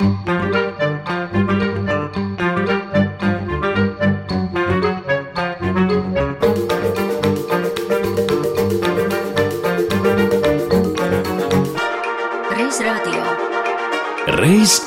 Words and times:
Reiz 0.00 0.12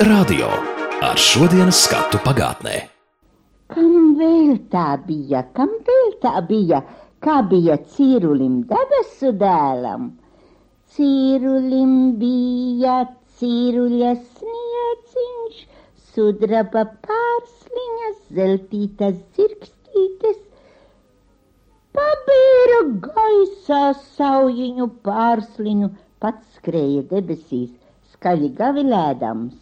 radio 0.01 0.49
ar 1.05 1.17
šodienas 1.21 1.83
skatu 1.85 2.17
pagātnē. 2.25 2.89
Kam 3.69 4.17
vēl 4.17 4.57
tā 4.73 4.97
bija, 5.05 5.45
kam 5.53 5.69
vēl 5.85 6.17
tā 6.25 6.41
bija, 6.49 6.81
kā 7.21 7.43
bija 7.45 7.77
cīrulim 7.77 8.63
debesu 8.65 9.37
dēlam? 9.37 10.09
Cīrulim 10.97 12.17
bija 12.17 13.03
cīruļa 13.43 14.11
snieciņš, 14.15 15.55
sudraba 16.13 16.83
pārsliņas, 17.03 18.21
zeltītas 18.37 19.17
zirgstītes, 19.35 20.37
pabīra 21.97 22.77
gaisā 23.03 23.81
saujiņu 24.15 24.87
pārsliņu, 25.07 25.89
pats 26.23 26.55
skrēja 26.61 27.03
debesīs, 27.09 27.73
skaļi 28.13 28.53
gavilēdams. 28.61 29.59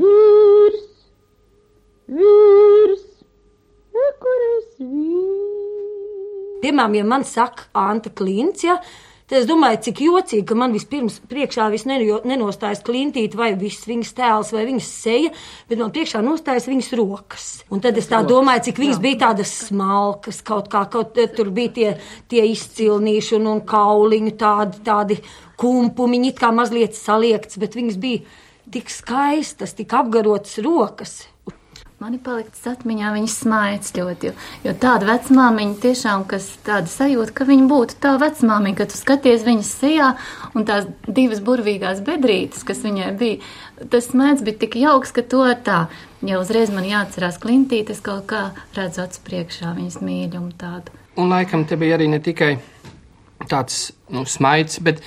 Vīrs, 0.00 0.88
vīrs, 2.16 3.06
e, 3.92 4.08
kur 4.24 4.46
es 4.48 4.72
vīrs? 4.80 6.58
Piemēram, 6.64 6.96
ja 6.96 7.04
man 7.12 7.28
saka 7.28 7.68
Anta 7.76 8.08
Klints, 8.16 8.64
ja, 8.64 8.80
tad 9.30 9.38
es 9.38 9.46
domāju, 9.46 9.78
cik 9.86 10.02
jocīgi, 10.02 10.44
ka 10.48 10.56
man 10.58 10.74
vispirms 10.74 11.20
priekšā 11.30 11.68
neno- 11.86 12.20
nenostājas 12.26 12.82
klintīte 12.82 13.38
vai 13.38 13.52
viss 13.54 13.86
viņas 13.86 14.12
tēls 14.18 14.50
vai 14.52 14.66
viņas 14.66 14.88
seja, 14.90 15.30
bet 15.68 15.78
man 15.78 15.92
priekšā 15.94 16.20
nostājas 16.26 16.66
viņas 16.66 16.90
rokas. 16.98 17.46
Un 17.70 17.80
tad 17.80 17.96
es 17.96 18.10
tā 18.10 18.24
domāju, 18.26 18.64
cik 18.68 18.82
viņas 18.82 19.00
bija 19.00 19.30
tādas 19.30 19.54
smalkas, 19.68 20.42
kaut 20.42 20.68
kā, 20.68 20.84
kaut 20.90 21.16
eh, 21.16 21.30
tur 21.30 21.50
bija 21.54 21.70
tie, 21.70 21.96
tie 22.28 22.44
izcilnīši 22.50 23.38
un, 23.38 23.46
un 23.46 23.60
kauliņu 23.60 24.36
tādi, 24.36 24.82
tādi 24.84 25.20
kumpumiņi, 25.56 26.34
it 26.34 26.40
kā 26.40 26.50
mazliet 26.52 26.98
saliekts, 26.98 27.56
bet 27.56 27.78
viņas 27.78 27.98
bija 28.00 28.24
tik 28.70 28.90
skaistas, 28.90 29.74
tik 29.74 29.92
apgarotas 29.94 30.58
rokas. 30.58 31.26
Man 32.00 32.14
ir 32.16 32.22
palicis 32.24 32.64
atmiņā 32.64 33.10
viņas 33.12 33.32
smaids 33.42 33.90
ļoti, 33.92 34.30
jo, 34.30 34.44
jo 34.64 34.72
tāda 34.80 35.04
vecmāmiņa 35.04 35.74
tiešām, 35.82 36.22
kas 36.30 36.46
tāda 36.64 36.88
sajūta, 36.88 37.34
ka 37.36 37.44
viņa 37.44 37.66
būtu 37.68 37.98
tā 38.00 38.14
vecmāmiņa, 38.22 38.76
ka 38.78 38.86
tu 38.88 38.96
skaties 38.96 39.44
viņas 39.44 39.72
sejā 39.82 40.06
un 40.56 40.64
tās 40.64 40.88
divas 41.04 41.42
burvīgās 41.44 42.00
bedrītes, 42.06 42.64
kas 42.64 42.80
viņai 42.86 43.10
bija, 43.20 43.52
tas 43.92 44.08
smaids 44.14 44.40
bija 44.46 44.62
tik 44.62 44.78
jauks, 44.80 45.12
ka 45.12 45.26
to 45.28 45.44
tā, 45.66 45.82
ja 46.24 46.40
uzreiz 46.40 46.72
man 46.72 46.88
jāatcerās 46.88 47.36
klintītes, 47.42 48.00
kaut 48.00 48.24
kā 48.32 48.46
redzu 48.78 49.04
acu 49.04 49.20
priekšā 49.28 49.76
viņas 49.76 50.00
mīļumu 50.00 50.56
tādu. 50.56 50.96
Un 51.20 51.28
laikam 51.36 51.68
te 51.68 51.76
bija 51.76 52.00
arī 52.00 52.08
ne 52.08 52.24
tikai 52.24 52.54
tāds 53.44 53.90
nu, 54.08 54.24
smaids, 54.24 54.80
bet 54.80 55.04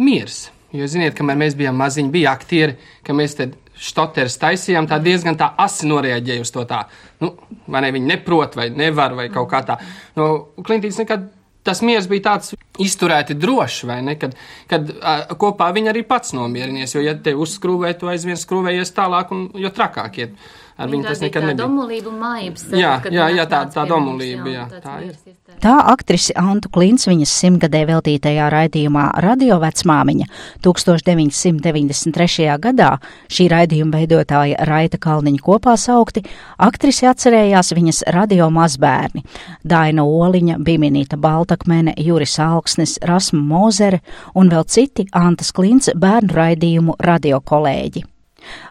miers. 0.00 0.46
Jo, 0.72 0.88
ziniet, 0.88 1.12
kamēr 1.18 1.36
mēs 1.36 1.58
bijām 1.58 1.76
maziņi, 1.76 2.14
bija 2.16 2.32
aktieri, 2.32 2.80
ka 3.04 3.12
mēs 3.12 3.36
te 3.36 3.52
štoteris 3.80 4.38
taisījām, 4.40 4.88
tā 4.90 5.00
diezgan 5.02 5.38
tā 5.40 5.52
asi 5.60 5.88
noreaģēja 5.88 6.44
uz 6.44 6.52
to 6.54 6.64
tā. 6.68 6.84
Nu, 7.24 7.34
vai 7.70 7.84
ne 7.86 7.92
viņi 7.96 8.12
neprot, 8.12 8.56
vai 8.60 8.68
nevar, 8.74 9.16
vai 9.16 9.30
kaut 9.32 9.50
kā 9.52 9.62
tā. 9.66 9.80
Nu, 10.18 10.30
Klintīts 10.66 11.00
nekad 11.00 11.30
tas 11.66 11.82
miers 11.84 12.08
bija 12.10 12.30
tāds 12.30 12.54
izturēti 12.80 13.36
drošs, 13.38 13.84
vai 13.88 14.00
ne? 14.04 14.16
Kad, 14.20 14.36
kad 14.70 14.92
a, 15.00 15.16
kopā 15.40 15.70
viņi 15.76 15.92
arī 15.92 16.04
pats 16.08 16.34
nomierinies, 16.36 16.94
jo, 16.96 17.04
ja 17.04 17.14
te 17.16 17.34
uzskrūvē, 17.36 17.92
tu 18.00 18.10
aizvien 18.10 18.38
skrūvējies 18.40 18.94
tālāk, 18.96 19.34
un 19.36 19.48
jo 19.60 19.72
trakāk 19.74 20.20
iet. 20.22 20.50
Ar 20.80 20.88
viņu 20.88 21.04
tas 21.04 21.20
nekad 21.20 21.44
nebija. 21.44 21.66
Domulība 21.66 22.10
mājības. 22.16 22.62
Jā, 22.72 22.94
jā, 23.12 23.26
jā, 23.36 23.44
tā- 23.50 23.66
tā 23.74 23.84
domulība, 23.88 24.48
jā, 24.48 24.64
tā 24.80 24.94
ir. 25.04 25.14
Tā 25.60 25.74
aktrise 25.92 26.32
Antu 26.40 26.70
Klints 26.72 27.04
viņas 27.10 27.32
simtgadē 27.42 27.82
veltītajā 27.90 28.46
raidījumā 28.54 29.02
Radio 29.20 29.58
vecmāmiņa 29.60 30.26
1993. 30.64 32.46
gadā 32.64 32.90
šī 33.28 33.48
raidījuma 33.52 33.98
veidotāja 33.98 34.64
Raita 34.64 34.96
Kalniņa 35.02 35.42
kopā 35.44 35.74
saukti, 35.76 36.22
aktrise 36.58 37.08
atcerējās 37.10 37.74
viņas 37.76 38.02
radio 38.16 38.48
mazbērni- 38.50 39.24
Daina 39.72 40.02
Oliņa, 40.06 40.56
Biminīta 40.64 41.18
Baltakmene, 41.20 41.94
Juris 41.98 42.38
Alksnis, 42.38 42.98
Rasma 43.02 43.42
Mozere 43.42 44.00
un 44.34 44.48
vēl 44.48 44.64
citi 44.64 45.06
Antas 45.12 45.52
Klints 45.52 45.90
bērnu 45.94 46.32
raidījumu 46.32 46.94
radio 46.98 47.40
kolēģi. 47.40 48.09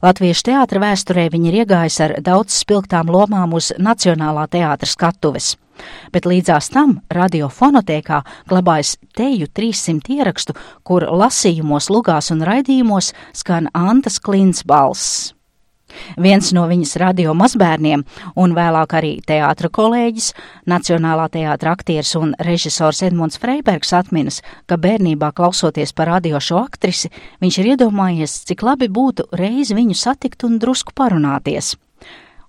Latviešu 0.04 0.50
teātra 0.52 0.82
vēsturē 0.84 1.30
viņa 1.34 1.50
ir 1.50 1.58
iegājis 1.64 2.00
ar 2.06 2.16
daudz 2.26 2.60
spilgtām 2.64 3.12
lomām 3.14 3.56
uz 3.58 3.72
Nacionālā 3.80 4.48
teātra 4.52 4.90
skatuves. 4.90 5.56
Bet 6.12 6.28
līdzās 6.28 6.72
tam 6.74 6.98
radiofonotēkā 7.14 8.22
glabājas 8.52 8.98
teju 9.16 9.48
300 9.48 10.20
ierakstu, 10.20 10.56
kur 10.84 11.08
lasījumos, 11.08 11.90
lugās 11.94 12.32
un 12.36 12.44
raidījumos 12.44 13.14
skan 13.32 13.72
Antas 13.74 14.20
Klints 14.20 14.66
balss. 14.68 15.39
Viens 16.18 16.52
no 16.56 16.66
viņas 16.70 16.96
radio 17.02 17.34
mazbērniem 17.38 18.06
un 18.40 18.56
vēlāk 18.58 18.96
arī 19.00 19.14
teātra 19.26 19.70
kolēģis, 19.74 20.32
Nacionālā 20.70 21.30
teātra 21.34 21.74
aktieris 21.78 22.16
un 22.20 22.36
režisors 22.46 23.02
Edmunds 23.06 23.40
Freibergs 23.42 23.94
atminas, 23.98 24.42
ka 24.70 24.76
bērnībā 24.78 25.32
klausoties 25.36 25.94
par 25.94 26.08
radio 26.14 26.42
šo 26.44 26.58
aktrisi, 26.64 27.12
viņš 27.44 27.56
ir 27.62 27.66
iedomājies, 27.74 28.42
cik 28.50 28.60
labi 28.66 28.88
būtu 28.90 29.30
reizi 29.40 29.78
viņu 29.78 29.96
satikt 29.98 30.44
un 30.48 30.60
drusku 30.62 30.92
parunāties. 30.96 31.76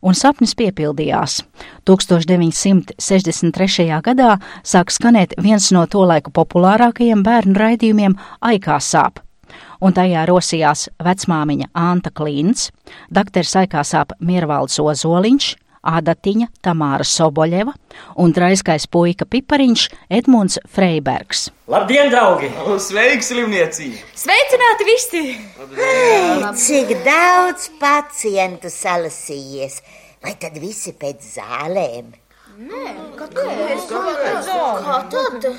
Un 0.01 0.17
sapnis 0.17 0.55
piepildījās. 0.57 1.43
1963. 1.89 4.01
gadā 4.05 4.31
sāk 4.65 4.93
skanēt 4.95 5.37
viens 5.37 5.73
no 5.77 5.85
tolaika 5.85 6.33
populārākajiem 6.33 7.21
bērnu 7.27 7.59
raidījumiem 7.61 8.17
Aikā 8.41 8.81
sāp 8.81 9.21
un 9.81 9.97
tajā 9.97 10.27
rosījās 10.29 10.89
vecmāmiņa 11.03 11.71
Anta 11.77 12.13
Klīns, 12.15 12.69
dakteris 13.13 13.57
Aikāsāp 13.63 14.15
Miervalds 14.21 14.79
Ozoliņš, 14.83 15.57
Ādatiņa 15.81 16.51
Tamāra 16.61 17.07
Soboļeva 17.09 17.73
un 18.21 18.35
draiskais 18.37 18.85
puika 18.93 19.25
Pipariņš 19.25 19.87
Edmunds 20.13 20.59
Freibergs. 20.69 21.47
Labdien, 21.73 22.11
draugi! 22.13 22.51
Sveiki, 22.85 23.25
slimniecī! 23.25 23.89
Sveicināti 24.13 24.89
visi! 24.89 25.23
Hei, 25.79 26.51
cik 26.61 26.93
daudz 27.07 27.71
pacientu 27.81 28.69
salasījies, 28.69 29.81
vai 30.21 30.35
tad 30.43 30.61
visi 30.61 30.93
pēc 31.01 31.25
zālēm? 31.39 32.13
Kā 33.17 33.31
tad? 33.33 33.49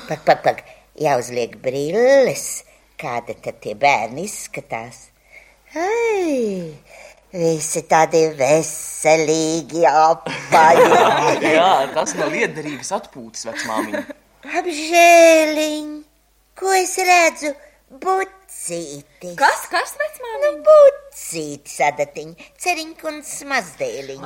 Pak, 0.06 0.22
pak, 0.22 0.44
pak, 0.44 0.62
jāuzliek 1.02 1.56
brilles, 1.64 2.62
kāda 3.02 3.34
tad 3.42 3.58
tie 3.62 3.74
bērni 3.78 4.26
izskatās. 4.28 5.08
Hei, 5.72 6.74
visi 7.32 7.82
tādi 7.88 8.26
veselīgi 8.38 9.86
apaļi. 9.88 10.86
Jā, 11.56 11.72
tas 11.96 12.14
nav 12.18 12.30
liederīgas 12.34 12.92
atpūtas, 12.98 13.46
vecmāmiņa. 13.48 14.04
Apžēliņ, 14.60 15.90
ko 16.58 16.76
es 16.76 16.94
redzu? 17.08 17.54
Bucītis. 18.02 19.34
Kas, 19.40 19.66
kas, 19.72 19.96
vecmāmiņa? 20.00 20.52
Nu, 20.52 20.62
bucītis, 20.68 21.74
adatiņ, 21.88 22.30
ceriņkuns 22.62 23.34
mazdēliņ. 23.50 24.22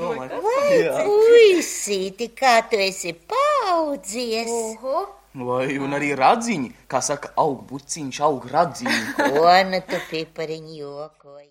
domāju. 0.00 0.42
Vai, 0.44 0.82
puisīti, 1.06 2.32
kā 2.36 2.58
tu 2.72 2.80
esi 2.88 3.14
paudzies? 3.30 4.52
Oho! 4.52 5.19
Vai, 5.30 5.76
un 5.78 5.92
arī 5.94 6.10
radziņi, 6.18 6.72
kā 6.90 6.98
saka, 7.06 7.30
aug 7.38 7.60
buciņš, 7.68 8.16
aug 8.26 8.46
radziņi. 8.50 9.00
Ko 9.30 9.52
nu 9.68 9.78
tu 9.86 10.00
pipariņu 10.10 10.78
jokoji? 10.80 11.46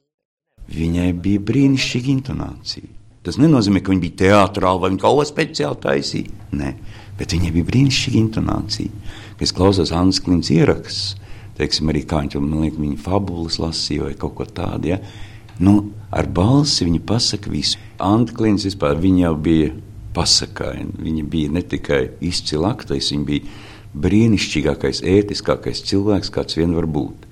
Viņai 0.70 1.14
bija 1.16 1.44
brīnišķīga 1.48 2.12
intonācija. 2.12 2.90
Tas 3.24 3.40
nenozīmē, 3.40 3.80
ka 3.80 3.94
viņa 3.94 4.04
bija 4.04 4.18
teātrāla 4.24 4.84
vai 4.84 4.92
viņa 4.92 5.02
kaut 5.04 5.22
ko 5.22 5.26
speciāli 5.30 5.80
taisīja. 5.86 6.36
Nē, 6.60 6.74
bet 7.20 7.36
viņai 7.36 7.54
bija 7.56 7.70
brīnišķīga 7.72 8.20
intonācija. 8.20 9.16
Kad 9.40 9.48
es 9.48 9.56
klausos 9.56 9.96
Annas 9.96 10.20
Klīnas 10.24 10.52
ierakstus, 10.52 11.16
teiksim, 11.56 11.92
arī 11.92 12.04
kā 12.08 12.20
viņa, 12.26 12.44
man 12.44 12.66
liekas, 12.66 12.84
viņa 12.84 13.02
fabulas 13.08 13.62
lasīja 13.64 14.10
vai 14.10 14.14
kaut 14.20 14.36
ko 14.42 14.48
tādu. 14.60 14.92
Ja? 14.92 15.00
Nu, 15.64 15.78
ar 16.12 16.28
balsi 16.28 16.88
viņa 16.88 17.00
pasaka 17.08 17.52
visu. 17.52 17.80
Anna 18.04 18.36
Klīns 18.36 18.68
vispār 18.68 19.00
viņa 19.00 19.26
jau 19.30 19.34
bija 19.48 19.72
pasakaina. 20.16 21.00
Viņa 21.00 21.26
bija 21.32 21.56
ne 21.56 21.64
tikai 21.64 22.04
izcila 22.28 22.74
aktris, 22.76 23.12
viņa 23.16 23.28
bija 23.28 23.68
brīnišķīgākais, 23.98 25.02
ētiskākais 25.08 25.82
cilvēks, 25.90 26.32
kāds 26.34 26.60
vien 26.60 26.76
var 26.78 26.88
būt. 26.90 27.26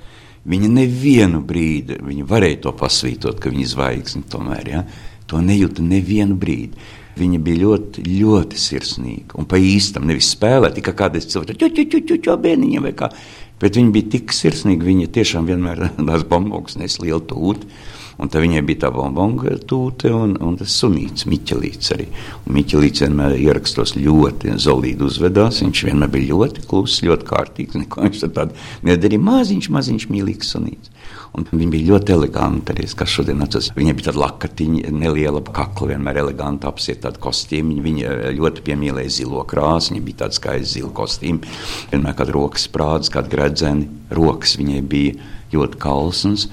Viņa 0.48 0.70
nevienu 0.72 1.42
brīdi 1.44 1.98
viņa 2.08 2.26
varēja 2.28 2.62
to 2.64 2.72
pasvītot, 2.80 3.42
ka 3.44 3.52
viņa 3.52 3.66
ir 3.66 3.72
zvaigzne. 3.74 4.24
Tomēr 4.32 4.72
ja? 4.72 4.86
to 5.28 5.42
nejūta 5.44 5.84
nevienu 5.84 6.38
brīdi. 6.40 6.80
Viņa 7.18 7.40
bija 7.42 7.64
ļoti, 7.64 8.04
ļoti 8.06 8.60
sirsnīga 8.62 9.40
un 9.42 9.48
pa 9.50 9.58
īstam 9.58 10.06
nevis 10.08 10.30
spēlēt, 10.36 10.78
tikai 10.78 10.94
kādreiz 11.00 11.26
tur 11.32 11.48
tur 11.50 12.20
tur 12.22 12.38
bērniņiem 12.44 12.86
vai 12.86 12.94
kā. 12.96 13.10
Bet 13.58 13.80
viņa 13.80 13.94
bija 13.94 14.12
tik 14.14 14.34
sirsnīga, 14.38 14.86
viņa 14.86 15.10
tiešām 15.18 15.50
vienmēr 15.50 15.88
tās 16.10 16.26
bombongas 16.30 16.78
nes 16.78 17.00
lielu 17.02 17.24
tūti. 17.26 17.70
Un 18.18 18.32
tad 18.34 18.42
viņai 18.42 18.64
bija 18.66 18.86
tā 18.88 18.90
bombonga 18.94 19.60
tūte 19.70 20.10
un, 20.10 20.34
un 20.42 20.56
tas 20.58 20.74
sunīts, 20.82 21.28
Miķelīts 21.30 21.94
arī. 21.94 22.08
Un 22.48 22.56
Miķelīts 22.58 23.04
vienmēr 23.06 23.36
ierakstos 23.38 23.94
ļoti 23.98 24.56
zolīdi 24.64 25.06
uzvedās. 25.06 25.62
Viņš 25.62 25.84
vienmēr 25.92 26.10
bija 26.16 26.32
ļoti 26.34 26.66
kluss, 26.66 27.04
ļoti 27.06 27.28
kārtīgs. 27.30 27.78
Neko 27.78 28.08
viņš 28.08 28.24
tad 28.34 28.56
nedarīja 28.88 29.22
maziņš, 29.22 29.70
maziņš 29.78 30.08
mīlīgs 30.14 30.54
sunīts. 30.56 30.94
Un 31.38 31.46
viņa 31.52 31.70
bija 31.76 31.92
ļoti 31.92 32.14
eleganta 32.16 32.74
arī, 32.74 32.88
kas 32.98 33.14
šodien 33.14 33.44
atceras. 33.46 33.70
Viņai 33.78 33.96
bija 34.00 34.10
tāda 34.10 34.24
lakatiņa, 34.24 34.92
neliela 34.98 35.44
kakla, 35.46 35.92
vienmēr 35.94 36.24
eleganta 36.24 36.72
apsiet 36.72 37.04
tādu 37.06 37.22
kostīmu. 37.22 37.78
Viņa 37.86 38.34
ļoti 38.38 38.64
piemīlēja 38.66 39.14
zilo 39.20 39.44
krāsu, 39.50 39.94
viņai 39.94 40.06
bija 40.08 40.24
tāds 40.24 40.42
skaists 40.42 40.74
zila 40.80 40.90
kostīms. 40.98 41.60
Vienmēr 41.92 42.18
kāda 42.18 42.34
rokas 42.34 42.66
sprādzes, 42.66 43.14
kāda 43.14 43.30
gredzeni, 43.36 43.90
rokas 44.10 44.58
viņai 44.58 44.82
bija 44.90 45.34
ļoti 45.54 45.84
kalsnas. 45.84 46.48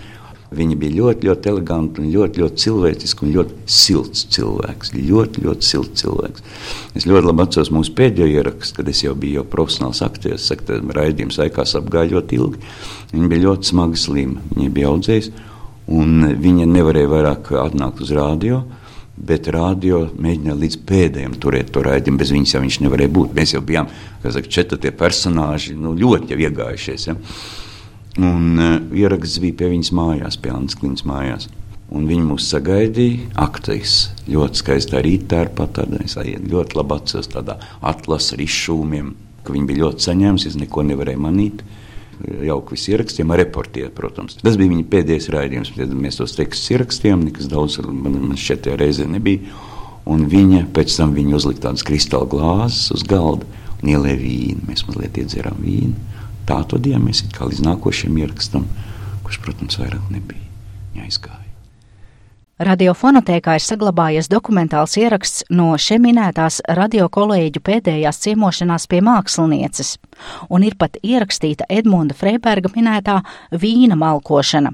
Viņa 0.54 0.76
bija 0.78 0.94
ļoti, 0.94 1.28
ļoti 1.28 1.50
eleganta, 1.50 2.02
ļoti, 2.04 2.42
ļoti 2.42 2.62
cilvēciska 2.64 3.24
un 3.24 3.32
ļoti 3.34 3.56
silts 3.70 4.26
cilvēks. 4.34 4.92
Ļoti, 4.94 5.42
ļoti 5.46 5.66
silts 5.66 6.02
cilvēks. 6.02 6.44
Es 6.94 7.08
ļoti 7.08 7.28
labi 7.28 7.44
atceros 7.44 7.72
mūsu 7.74 7.94
pēdējo 7.98 8.28
ierakstu, 8.40 8.78
kad 8.78 8.90
es 8.92 9.02
jau 9.04 9.16
biju 9.18 9.40
jau 9.40 9.46
profesionāls 9.56 10.02
aktieris. 10.06 10.46
Raidījums 10.98 11.40
aikās 11.42 11.74
apgāja 11.78 12.12
ļoti 12.14 12.38
ilgi. 12.38 12.62
Viņa 13.14 13.32
bija 13.32 13.46
ļoti 13.48 13.70
smagi 13.72 14.00
slima. 14.04 14.46
Viņa 14.54 14.70
bija 14.78 14.92
audzējusi, 14.92 15.34
un 15.98 16.30
viņa 16.44 16.70
nevarēja 16.70 17.12
vairāk 17.12 17.52
atnākt 17.64 18.04
uz 18.04 18.14
rādio. 18.14 18.62
Bet 19.14 19.46
rādio 19.54 20.08
mēģināja 20.18 20.56
līdz 20.58 20.78
pēdējiem 20.88 21.36
turēt 21.42 21.68
to 21.74 21.84
raidījumu. 21.86 22.18
Bez 22.22 22.32
viņas 22.34 22.56
jau 22.56 22.62
viņš 22.64 22.80
nevarēja 22.86 23.12
būt. 23.14 23.36
Mēs 23.36 23.54
jau 23.54 23.62
bijām 23.62 23.90
saka, 24.24 24.48
četri 24.50 24.90
personāļi, 24.90 25.76
nu, 25.78 25.94
ļoti 25.98 26.34
iegājušies. 26.34 27.06
Ja? 27.10 27.18
Un 28.20 28.58
uh, 28.62 28.76
ieraksts 28.94 29.40
bija 29.42 29.58
pie 29.58 29.72
viņas 29.72 29.90
mājās, 29.96 30.38
pie 30.38 30.52
Annas 30.54 30.76
Klinas 30.78 31.02
mājās. 31.08 31.48
Un 31.94 32.06
viņi 32.08 32.26
mūs 32.26 32.46
sagaidīja. 32.50 33.30
Aktris 33.42 34.08
ļoti 34.30 34.60
skaistā 34.62 35.02
rītā 35.04 35.44
ar. 35.44 35.50
Es 36.02 36.16
ļoti 36.16 36.78
labi 36.78 36.96
atceros 36.96 37.30
tādā 37.30 37.58
atlases 37.82 38.38
izšūmiem, 38.40 39.12
ka 39.44 39.54
viņi 39.54 39.68
bija 39.68 39.82
ļoti 39.84 40.06
saņēmusi, 40.08 40.52
es 40.52 40.58
neko 40.58 40.86
nevarēju 40.90 41.22
manīt. 41.22 41.64
Jauki 42.46 42.76
viss 42.76 42.88
ierakstījām, 42.92 43.34
ar 43.34 43.42
reportieru, 43.42 43.90
protams. 43.94 44.38
Tas 44.40 44.56
bija 44.56 44.70
viņa 44.70 44.86
pēdējais 44.90 45.30
raidījums. 45.34 45.74
Tad 45.74 45.94
mēs 45.98 46.20
tos 46.20 46.36
tekstus 46.38 46.70
ierakstījām, 46.76 47.26
nekas 47.26 47.50
daudz 47.50 47.80
man, 47.82 48.20
man 48.30 48.38
šeit 48.40 48.62
tajā 48.64 48.78
reizē 48.80 49.08
nebija. 49.10 49.42
Un 50.10 50.26
viņa 50.30 50.68
pēc 50.76 50.94
tam 51.00 51.14
viņa 51.16 51.38
uzlika 51.38 51.66
tādas 51.66 51.84
kristāla 51.86 52.28
glāzes 52.30 52.92
uz 52.94 53.04
galda 53.08 53.48
un 53.82 53.90
ielēja 53.90 54.20
vīnu. 54.20 54.66
Mēs 54.68 54.86
mazliet 54.88 55.18
iedzērām 55.20 55.58
vīnu. 55.64 56.14
Tā 56.44 56.60
to 56.68 56.80
dienu 56.80 57.06
mēs 57.06 57.24
kā 57.32 57.48
līdz 57.48 57.64
nākošajam 57.64 58.20
ierakstam, 58.20 58.68
kurš, 59.24 59.40
protams, 59.44 59.80
vairāk 59.80 60.12
nebija. 60.12 60.44
Viņa 60.92 61.08
aizgāja. 61.08 61.40
Radiofonotēkā 62.64 63.56
ir 63.58 63.62
saglabājies 63.64 64.28
dokumentāls 64.30 64.92
ieraksts 65.00 65.42
no 65.50 65.72
šiem 65.74 66.04
minētās 66.06 66.60
radio 66.78 67.08
kolēģu 67.10 67.62
pēdējās 67.66 68.20
ciemošanās 68.22 68.86
pie 68.86 69.00
mākslinieces, 69.02 69.96
un 70.54 70.62
ir 70.62 70.76
pat 70.78 71.00
ierakstīta 71.02 71.66
Edmunda 71.66 72.14
Freiberga 72.14 72.70
minētā 72.76 73.16
vīna 73.50 73.98
malkošana. 73.98 74.70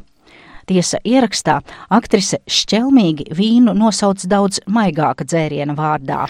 Tiesa 0.69 1.01
ierakstā 1.09 1.57
aktrise 1.89 2.43
šķelmīgi 2.45 3.31
vīnu 3.35 3.73
nosauc 3.75 4.27
daudz 4.29 4.61
maigāka 4.69 5.25
dzēriena 5.25 5.75
vārdā. 5.79 6.27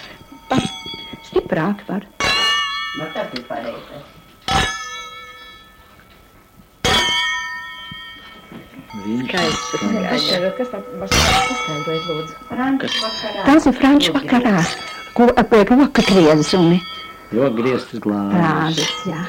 Stiprāk 1.27 1.83
var. 1.91 2.07
Nu, 2.95 3.11
tas 3.11 3.27
ir 3.35 3.43
pareizi. 3.51 4.10
Tas 13.45 13.65
ir 13.65 13.77
franču 13.77 14.15
vakarā, 14.15 14.63
ko 15.17 15.29
ap 15.35 15.53
roka 15.73 16.05
griezumi. 16.07 16.81
Ļoti 17.31 17.55
grieztas 17.61 18.03
glāzes. 18.03 18.89
Jā. 19.07 19.21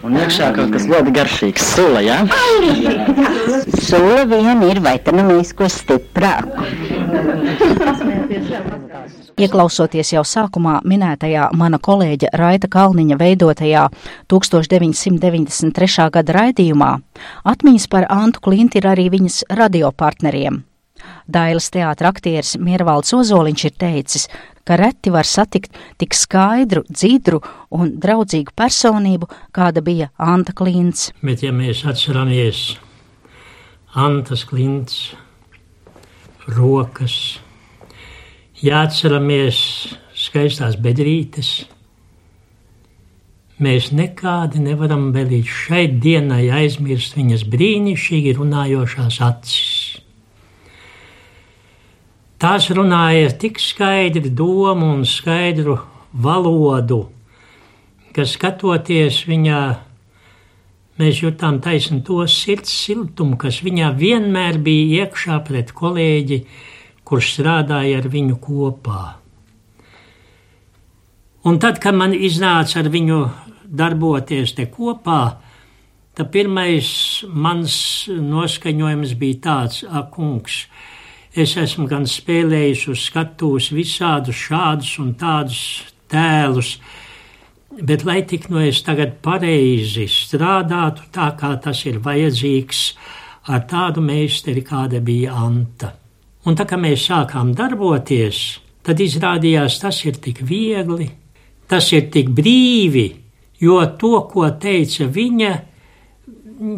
Un 0.00 0.16
iekšā 0.16 0.46
kaut 0.56 0.70
kas 0.72 0.86
ļoti 0.88 1.12
garšīgs. 1.16 1.64
Sula, 1.74 2.00
jā? 2.00 2.18
Sula 3.88 4.22
vien 4.30 4.62
ir, 4.64 4.80
vai 4.84 4.96
tad 5.04 5.18
nu 5.18 5.40
stiprāku. 5.44 6.64
Ieklausoties 9.40 10.10
jau 10.12 10.20
sākumā 10.26 10.82
minētajā 10.84 11.46
mana 11.56 11.78
kolēģa 11.80 12.28
Raita 12.36 12.68
Kalniņa 12.68 13.16
veidotajā 13.16 13.86
1993. 14.28 16.08
gada 16.12 16.34
raidījumā, 16.36 16.90
atmiņas 17.48 17.86
par 17.88 18.04
Antu 18.12 18.42
Klinti 18.44 18.82
ir 18.82 18.90
arī 18.90 19.08
viņas 19.14 19.38
radiopartneriem. 19.56 20.60
Dailas 21.24 21.70
teātra 21.72 22.12
aktieris 22.12 22.58
Miervalds 22.60 23.14
Ozoliņš 23.16 23.64
ir 23.70 23.76
teicis, 23.80 24.28
ka 24.68 24.76
reti 24.76 25.08
var 25.14 25.24
satikt 25.24 25.72
tik 25.96 26.12
skaidru, 26.12 26.84
dzidru 26.90 27.40
un 27.72 27.96
draudzīgu 27.96 28.52
personību, 28.52 29.30
kāda 29.56 29.80
bija 29.80 30.12
Anta 30.20 30.52
Klints. 30.52 31.14
Bet 31.24 31.40
ja 31.46 31.56
mēs 31.56 31.86
atceramies 31.88 32.74
Antas 33.96 34.44
Klints 34.44 35.14
rokas, 36.44 37.40
jāatceramies 38.64 39.58
skaistās 40.16 40.76
bedrītes, 40.80 41.50
mēs 43.60 43.90
nekādi 43.96 44.60
nevaram 44.64 45.10
vēl 45.14 45.32
līdz 45.34 45.54
šai 45.64 45.84
dienai 46.00 46.46
aizmirst 46.60 47.16
viņas 47.16 47.46
brīnišķīgi 47.52 48.34
runājošās 48.36 49.20
acis. 49.24 50.00
Tās 52.40 52.70
runāja 52.72 53.32
tik 53.36 53.58
skaidru 53.60 54.30
domu 54.32 54.94
un 54.94 55.04
skaidru 55.04 55.76
valodu, 56.12 57.02
ka 58.16 58.24
skatoties 58.24 59.18
viņā, 59.28 59.60
mēs 61.00 61.20
jutām 61.20 61.60
taisnu 61.60 62.00
to 62.04 62.24
sirds 62.32 62.72
siltumu, 62.72 63.36
kas 63.40 63.60
viņā 63.64 63.92
vienmēr 63.96 64.56
bija 64.64 65.04
iekšā 65.04 65.36
pret 65.44 65.74
kolēģi, 65.76 66.40
kurš 67.10 67.34
strādāja 67.36 67.98
ar 68.00 68.08
viņu 68.12 68.38
kopā. 68.42 69.02
Un 71.50 71.58
tad, 71.58 71.80
kad 71.82 71.96
man 71.96 72.14
iznāca 72.14 72.82
ar 72.82 72.90
viņu 72.92 73.20
darboties 73.66 74.54
te 74.54 74.68
kopā, 74.70 75.22
tad 76.14 76.30
pirmais 76.30 76.88
mans 77.26 77.74
noskaņojums 78.08 79.14
bija 79.18 79.42
tāds, 79.48 79.84
ak, 79.88 80.10
kungs, 80.14 80.64
Es 81.30 81.52
esmu 81.54 81.84
gan 81.86 82.08
spēlējis 82.10 82.88
uz 82.90 83.04
skatuves 83.06 83.68
visādus 83.70 84.34
šādus 84.34 84.96
un 84.98 85.12
tādus 85.14 85.60
tēlus, 86.10 86.72
bet 87.70 88.02
lai 88.02 88.24
tik 88.26 88.48
no 88.50 88.58
es 88.58 88.80
tagad 88.82 89.20
pareizi 89.22 90.08
strādātu 90.10 91.06
tā, 91.14 91.30
kā 91.38 91.54
tas 91.62 91.84
ir 91.86 92.02
vajadzīgs, 92.02 92.82
ar 93.46 93.62
tādu 93.70 94.02
meistari, 94.02 94.66
kāda 94.66 94.98
bija 94.98 95.38
Anta. 95.38 95.99
Un 96.48 96.56
tā 96.56 96.64
kā 96.64 96.78
mēs 96.80 97.04
sākām 97.10 97.52
darboties, 97.56 98.60
tad 98.86 99.00
izrādījās, 99.04 99.80
tas 99.82 99.98
ir 100.06 100.16
tik 100.24 100.40
viegli, 100.46 101.10
tas 101.68 101.90
ir 101.92 102.08
tik 102.12 102.30
brīvi, 102.32 103.08
jo 103.60 103.80
to, 104.00 104.14
ko 104.30 104.48
teica 104.62 105.04
viņa, 105.04 105.50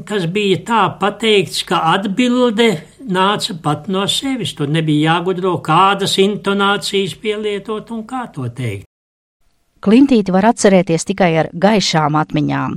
tas 0.09 0.27
bija 0.31 0.59
tā 0.67 0.83
pateikts, 0.99 1.63
ka 1.67 1.81
atbilde 1.93 2.69
nāca 3.07 3.57
pat 3.63 3.89
no 3.89 4.07
sevis. 4.11 4.55
Tur 4.59 4.71
nebija 4.71 5.17
jāgudro, 5.17 5.57
kādas 5.65 6.19
intonācijas 6.23 7.15
pielietot 7.23 7.91
un 7.95 8.03
kā 8.07 8.27
to 8.35 8.49
teikt. 8.51 8.87
Klintīti 9.83 10.31
var 10.31 10.47
atcerēties 10.53 11.09
tikai 11.09 11.33
ar 11.43 11.49
gaišām 11.59 12.15
atmiņām. 12.21 12.77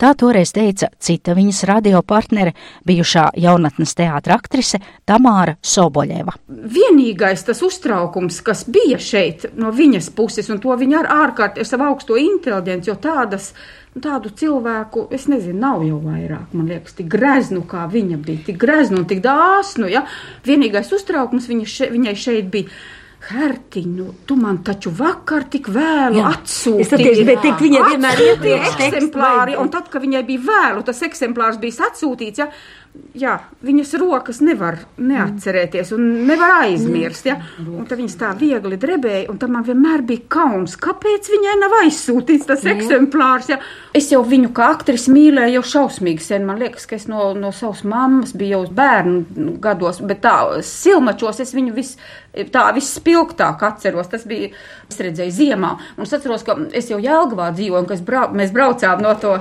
Tā 0.00 0.12
toreiz 0.18 0.52
teica 0.54 0.88
cita 0.98 1.36
viņas 1.38 1.62
radiopartnere, 1.70 2.54
bijušā 2.88 3.28
jaunatnes 3.42 3.94
teātra 3.98 4.38
aktrise 4.40 4.80
Tamāra 5.08 5.56
Soboļeva. 5.62 6.36
Vienīgais 6.48 7.46
tas 7.46 7.62
uztraukums, 7.62 8.40
kas 8.44 8.64
bija 8.70 9.00
šeit 9.02 9.50
no 9.56 9.72
viņas 9.74 10.10
puses, 10.16 10.50
un 10.52 10.62
to 10.62 10.74
viņa 10.78 11.04
ar 11.04 11.12
ārkārt 11.26 11.60
ar 11.60 11.68
savu 11.68 11.90
augsto 11.90 12.18
inteliģenci, 12.20 12.92
jo 12.92 12.98
tādas 13.02 13.52
Tādu 13.92 14.30
cilvēku, 14.32 15.02
es 15.12 15.26
nezinu, 15.28 15.58
nav 15.60 15.82
jau 15.84 15.98
vairāk. 16.00 16.54
Man 16.56 16.70
liekas, 16.70 16.94
tik 16.96 17.10
greznu, 17.12 17.60
kā 17.68 17.84
viņa 17.92 18.16
bija, 18.24 18.40
tik 18.46 18.56
greznu 18.62 19.02
un 19.02 19.04
tik 19.08 19.20
dāsnu. 19.20 19.84
Ja? 19.92 20.06
Vienīgais 20.48 20.88
uztraukums 20.96 21.44
viņa 21.50 21.68
še, 21.68 21.88
viņai 21.92 22.14
šeit 22.16 22.48
bija. 22.54 22.72
Hertiņu, 23.22 24.06
tu 24.26 24.34
man 24.36 24.58
taču 24.66 24.90
vakar 24.98 25.46
tik 25.50 25.68
vēlu 25.72 26.24
atsūtīji. 26.26 27.26
Bet 27.28 27.44
tik 27.44 27.60
viņa 27.62 27.82
vienmēr 27.92 28.22
iepriekš 28.26 28.78
eksemplāri, 28.88 29.56
un 29.60 29.70
tad, 29.72 29.86
kad 29.92 30.02
viņai 30.02 30.24
bija 30.26 30.46
vēlu, 30.48 30.82
tas 30.86 31.02
eksemplārs 31.06 31.60
bija 31.62 31.86
atsūtīts, 31.86 32.42
ja, 32.42 32.48
jā, 33.16 33.36
viņas 33.64 33.92
rokas 34.00 34.40
nevar 34.44 34.78
neatcerēties 35.00 35.92
un 35.96 36.06
nevar 36.28 36.56
aizmirst. 36.62 37.28
Ja? 37.28 37.38
Un 37.62 37.86
tad 37.88 38.00
viņas 38.00 38.16
tā 38.20 38.32
viegli 38.38 38.78
drebēja, 38.80 39.28
un 39.32 39.38
tam 39.40 39.54
man 39.56 39.66
vienmēr 39.66 40.04
bija 40.08 40.26
kauns, 40.32 40.76
kāpēc 40.80 41.30
viņai 41.32 41.56
nav 41.60 41.76
aizsūtīts 41.82 42.48
tas 42.48 42.64
Jā. 42.66 42.74
eksemplārs. 42.76 43.52
Ja? 43.52 43.60
Es 43.96 44.10
jau 44.12 44.22
viņu 44.26 44.52
kā 44.56 44.70
aktrisi 44.74 45.12
mīlēju 45.14 45.58
jau 45.58 45.64
šausmīgi 45.74 46.24
sen. 46.24 46.46
Man 46.48 46.60
liekas, 46.62 46.88
ka 46.88 46.98
es 46.98 47.08
no, 47.10 47.30
no 47.38 47.52
savas 47.56 47.84
mammas 47.88 48.34
biju 48.36 48.58
jau 48.58 48.64
bērnu 48.80 49.56
gados, 49.62 50.02
bet 50.04 50.22
tā 50.24 50.36
silmačos 50.66 51.42
es 51.44 51.54
viņu 51.56 51.76
vis, 51.76 51.94
tā 52.52 52.68
vispilgtāk 53.12 53.62
atceros. 53.62 54.08
Tas 54.08 54.24
bija, 54.26 54.50
es 54.90 55.00
redzēju 55.00 55.32
ziemā, 55.32 55.74
un 55.96 56.06
es 56.06 56.12
atceros, 56.12 56.44
ka 56.46 56.56
es 56.72 56.90
jau 56.90 57.00
Jelgavā 57.00 57.52
dzīvoju, 57.52 57.84
un 57.84 58.06
brau, 58.06 58.32
mēs 58.32 58.52
braucām 58.52 59.02
no 59.02 59.14
to 59.20 59.36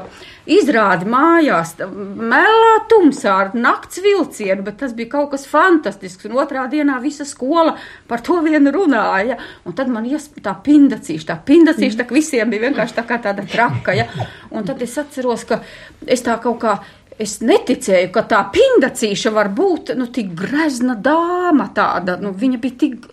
izrādi 0.52 1.06
mājās, 1.06 1.76
melā 1.78 2.78
tumsā 2.90 3.34
ar 3.44 3.52
nakts 3.54 4.02
vilcienu, 4.02 4.64
bet 4.66 4.80
tas 4.82 4.96
bija 4.98 5.12
kaut 5.12 5.32
kas 5.36 5.46
fantastisks, 5.48 6.26
un 6.26 6.40
otrā 6.42 6.66
dienā 6.68 6.98
visa 7.02 7.28
skola 7.30 7.76
par 8.10 8.24
to 8.26 8.40
vienu 8.42 8.74
runāja, 8.74 9.38
un 9.66 9.78
tad 9.78 9.92
man 9.94 10.08
ies 10.10 10.32
tā 10.42 10.56
pindacīša, 10.66 11.28
tā 11.30 11.38
pindacīša, 11.46 12.02
tā 12.02 12.08
visiem 12.10 12.50
bija 12.50 12.68
vienkārši 12.68 12.98
tā 12.98 13.06
kā 13.06 13.22
tāda 13.22 13.46
traka, 13.46 13.94
ja, 13.96 14.10
un 14.50 14.66
tad 14.66 14.82
es 14.82 14.98
atceros, 14.98 15.46
ka 15.46 15.62
es 16.10 16.26
tā 16.26 16.40
kaut 16.42 16.60
kā, 16.64 16.80
Es 17.22 17.38
neticēju, 17.44 18.10
ka 18.16 18.24
tā 18.26 18.40
pindacīša 18.54 19.34
var 19.36 19.52
būt 19.54 19.94
nu, 20.00 20.08
tik 20.14 20.32
grezna 20.38 20.96
dāma. 20.98 21.68
Tāda, 21.76 22.16
nu, 22.22 22.32
viņa 22.38 22.60
bija 22.62 22.78
tik 22.82 23.10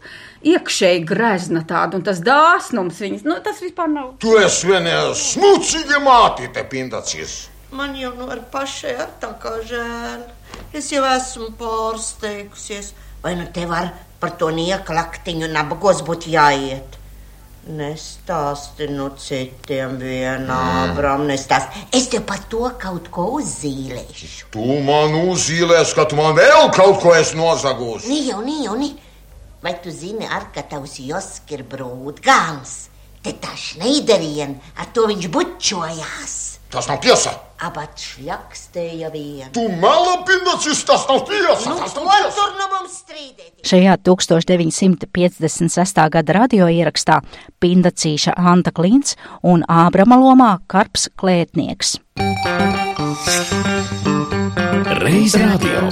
iekšēji 0.46 1.04
grezna 1.08 1.62
tāda, 1.66 1.98
un 1.98 2.04
tas 2.06 2.20
dāsnums 2.24 3.00
viņas, 3.02 3.24
nu, 3.26 3.38
tas 3.44 3.62
vispār 3.62 3.90
nav. 3.92 4.12
Tu 4.22 4.34
esi 4.40 4.68
viena 4.70 4.98
smucīga 5.16 6.02
mātīte, 6.04 6.64
pindacīs. 6.70 7.38
Man 7.74 7.96
jau 7.98 8.14
nu 8.16 8.28
ar 8.32 8.40
pašai 8.52 8.94
ar 8.96 9.10
tā 9.20 9.34
kā 9.42 9.58
žēl. 9.68 10.22
Es 10.72 10.88
jau 10.92 11.02
esmu 11.04 11.50
pārsteigusies. 11.58 12.94
Vai 13.20 13.34
nu 13.36 13.48
te 13.52 13.66
var 13.68 13.90
par 14.22 14.36
to 14.40 14.48
nieklaktiņu 14.54 15.50
nabagos 15.52 16.00
būtu 16.06 16.32
jāiet? 16.32 16.96
Nestāsti 17.68 18.86
nu 18.88 19.10
citiem 19.20 19.98
vienā, 20.00 20.58
Abram, 20.86 21.26
nestāsti. 21.28 21.82
Es 21.92 22.06
tev 22.08 22.22
par 22.30 22.40
to 22.48 22.70
kaut 22.80 23.10
ko 23.12 23.26
uzzīlēšu. 23.36 24.48
Tu 24.54 24.78
man 24.86 25.12
uzzīlēsi, 25.26 25.92
ka 25.98 26.06
tu 26.08 26.16
man 26.16 26.32
vēl 26.38 26.70
kaut 26.72 27.02
ko 27.02 27.12
esi 27.18 27.36
nozagusi. 27.36 28.08
Nī 28.08 28.22
jau, 28.30 28.40
nī 28.46 28.62
jau, 28.64 28.78
nī. 28.80 28.94
Vai 29.62 29.74
tu 29.82 29.90
zini, 29.90 30.22
ar 30.22 30.52
ka 30.54 30.62
tavs 30.62 31.00
Joskir 31.02 31.64
brūdgāns? 31.66 32.74
Te 33.24 33.32
tā 33.42 33.50
šneiderien, 33.58 34.54
ar 34.78 34.86
to 34.94 35.08
viņš 35.10 35.26
bučojās. 35.34 36.34
Tas 36.70 36.86
nav 36.86 37.00
tiesa. 37.02 37.32
Abat 37.64 37.98
šļakstēja 37.98 39.08
vien. 39.10 39.50
Tu 39.56 39.64
melo 39.82 40.20
pindacīs, 40.28 40.84
tas 40.86 41.08
nav 41.08 41.24
tiesa. 41.26 41.72
Nu, 41.72 41.78
tas 41.80 41.96
nav 41.96 42.06
tiesa. 42.06 42.30
tur 42.36 42.52
nu 42.54 42.66
mums 42.76 42.94
strīdēt? 43.02 43.52
Šajā 43.66 43.96
1956. 44.06 46.02
gada 46.14 46.36
radioierakstā 46.38 47.18
Pindacīša 47.58 48.36
Anta 48.38 48.70
Klints 48.70 49.18
un 49.42 49.66
Ābrama 49.66 50.20
lomā 50.22 50.52
Karps 50.70 51.08
Klētnieks. 51.18 51.98
Reiz 55.02 55.34
radio. 55.34 55.82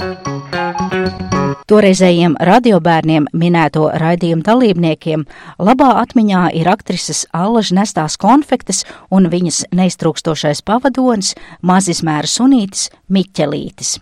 Toreizējiem 1.67 2.35
radiobērniem 2.47 3.27
minēto 3.35 3.87
raidījumu 4.01 4.45
dalībniekiem 4.47 5.25
labā 5.59 5.89
atmiņā 6.01 6.47
ir 6.59 6.69
aktrises 6.71 7.25
Allaž 7.35 7.73
nestās 7.75 8.17
konfektes 8.21 8.83
un 9.11 9.29
viņas 9.31 9.65
neiztrūkstošais 9.75 10.63
pavadonis 10.67 11.35
mazizmēra 11.61 12.29
sunītis 12.31 12.89
Miķelītis. 13.11 13.97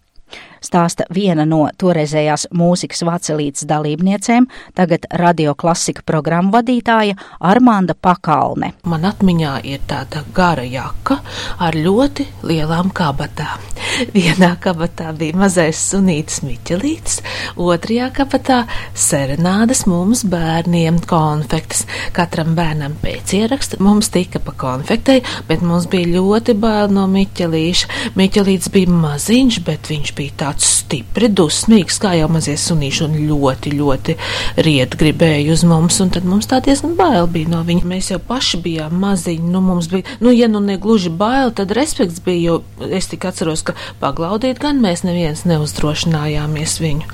Stāsta 0.66 1.06
viena 1.14 1.46
no 1.46 1.66
toreizējās 1.78 2.48
mūzikas 2.56 3.04
vacelītes 3.06 3.68
dalībniecēm, 3.70 4.48
tagad 4.78 5.06
radio 5.22 5.54
klasika 5.54 6.02
programmu 6.06 6.56
vadītāja 6.56 7.18
Armanda 7.46 7.94
Pakalne. 7.94 8.72
Man 8.90 9.06
atmiņā 9.06 9.60
ir 9.70 9.84
tāda 9.90 10.24
gara 10.34 10.66
jaka 10.66 11.20
ar 11.62 11.78
ļoti 11.78 12.26
lielām 12.50 12.90
kabatām. 12.96 13.62
Vienā 14.16 14.56
kabatā 14.60 15.12
bija 15.16 15.38
mazais 15.40 15.80
sunītis 15.92 16.42
Miķelītis, 16.44 17.22
otrajā 17.62 18.10
kabatā 18.16 18.58
serenādes 18.98 19.86
mums 19.88 20.26
bērniem 20.32 20.98
konfektes. 21.08 21.86
Katram 22.16 22.56
bērnam 22.58 22.98
pēc 23.04 23.36
ieraksta 23.38 23.80
mums 23.84 24.10
tika 24.12 24.42
pa 24.44 24.56
konfektei, 24.66 25.22
bet 25.48 25.64
mums 25.64 25.88
bija 25.92 26.16
ļoti 26.18 26.58
bail 26.60 26.92
no 26.96 27.06
Miķelīša. 27.12 28.16
Miķelītis 28.18 28.74
bija 28.74 28.98
maziņš, 29.06 29.62
bet 29.68 29.92
viņš 29.94 30.16
bija 30.18 30.38
tāds 30.46 30.55
stipri 30.62 31.30
dusmīgs, 31.34 31.98
kā 32.02 32.14
jau 32.20 32.30
mazie 32.32 32.56
sunīši, 32.60 33.04
un 33.08 33.18
ļoti, 33.30 33.74
ļoti 33.80 34.16
riet 34.66 34.96
gribēja 35.00 35.54
uz 35.56 35.66
mums, 35.68 35.98
un 36.04 36.12
tad 36.14 36.28
mums 36.30 36.50
tā 36.52 36.62
diezgan 36.66 36.96
bail 37.00 37.30
bija 37.32 37.52
no 37.52 37.64
viņa. 37.68 37.88
Mēs 37.90 38.12
jau 38.14 38.20
paši 38.22 38.62
bijām 38.64 38.96
maziņi, 39.02 39.52
nu 39.52 39.62
mums 39.66 39.90
bija, 39.92 40.18
nu 40.24 40.34
ja 40.36 40.50
nu 40.52 40.62
ne 40.64 40.78
gluži 40.82 41.10
bail, 41.10 41.54
tad 41.56 41.74
respekts 41.76 42.22
bija, 42.26 42.56
jo 42.56 42.90
es 42.94 43.10
tik 43.12 43.26
atceros, 43.28 43.66
ka 43.66 43.76
paglaudīt 44.02 44.62
gan 44.62 44.82
mēs 44.84 45.06
neviens 45.08 45.46
neuzdrošinājāmies 45.50 46.80
viņu. 46.84 47.14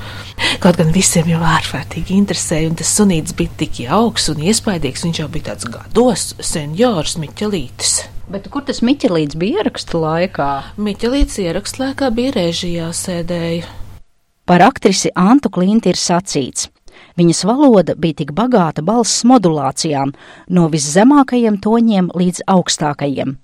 Kaut 0.62 0.80
gan 0.82 0.94
visiem 0.94 1.30
jau 1.32 1.42
ārkārtīgi 1.46 2.18
interesēja, 2.18 2.72
un 2.72 2.80
tas 2.80 2.92
sunītis 2.98 3.38
bija 3.38 3.60
tik 3.64 3.84
jauks 3.86 4.32
un 4.34 4.42
iespaidīgs, 4.52 5.06
viņš 5.08 5.24
jau 5.24 5.30
bija 5.32 5.52
tāds 5.52 5.70
gados 5.72 6.32
seniors 6.44 7.18
Miķelītis. 7.22 8.02
Bet 8.32 8.46
kur 8.48 8.64
tas 8.64 8.80
Miķelīts 8.80 9.36
bija 9.36 9.60
ieraksta 9.60 10.00
laikā? 10.00 10.50
Miķelīts 10.80 11.36
ieraksta 11.44 11.82
laikā 11.82 12.08
bija 12.16 12.32
režijā 12.38 12.88
sēdēja. 12.96 13.68
Par 14.48 14.64
aktrisi 14.64 15.12
Antu 15.20 15.52
Klinti 15.52 15.92
ir 15.92 16.00
sacīts. 16.00 16.70
Viņas 17.20 17.44
valoda 17.50 17.98
bija 18.00 18.22
tik 18.22 18.32
bagāta 18.38 18.84
balss 18.88 19.26
modulācijām, 19.28 20.14
no 20.48 20.70
viszemākajiem 20.72 21.60
toņiem 21.60 22.12
līdz 22.16 22.46
augstākajiem. 22.56 23.36